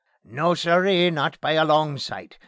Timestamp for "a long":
1.51-1.99